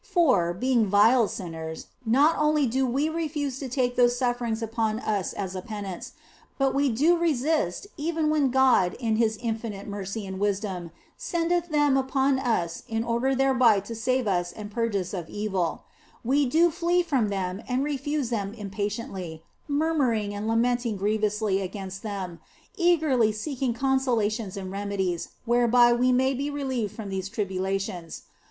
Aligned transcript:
For, 0.09 0.51
being 0.55 0.87
vile 0.87 1.27
sinners, 1.27 1.85
not 2.07 2.35
only 2.39 2.65
do 2.65 2.87
we 2.87 3.07
refuse 3.07 3.59
to 3.59 3.69
take 3.69 3.95
those 3.95 4.17
sufferings 4.17 4.63
upon 4.63 4.97
us 4.99 5.31
as 5.31 5.55
a 5.55 5.61
penance, 5.61 6.13
but 6.57 6.73
we 6.73 6.89
do 6.89 7.15
resist 7.15 7.85
even 7.97 8.31
when 8.31 8.49
God 8.49 8.95
in 8.95 9.17
His 9.17 9.35
supreme 9.35 9.87
mercy 9.87 10.25
and 10.25 10.39
wisdom 10.39 10.89
sendeth 11.19 11.69
them 11.69 11.97
upon 11.97 12.39
us 12.39 12.81
in 12.87 13.03
order 13.03 13.35
thereby 13.35 13.79
to 13.81 13.93
save 13.93 14.27
us 14.27 14.51
and 14.51 14.71
purge 14.71 14.95
us 14.95 15.13
of 15.13 15.29
evil; 15.29 15.83
we 16.23 16.47
do 16.47 16.71
flee 16.71 17.03
from 17.03 17.27
them 17.29 17.61
and 17.69 17.83
refuse 17.83 18.31
them 18.31 18.55
impatiently, 18.55 19.43
murmuring 19.67 20.33
and 20.33 20.47
lamenting 20.47 20.97
grievously 20.97 21.61
against 21.61 22.01
them, 22.01 22.39
eagerly 22.75 23.31
seeking 23.31 23.71
consolations 23.75 24.57
and 24.57 24.71
remedies 24.71 25.29
whereby 25.45 25.93
we 25.93 26.11
may 26.11 26.33
be 26.33 26.49
relieved 26.49 26.91
from 26.95 27.09
these 27.09 27.29
tribulations. 27.29 28.23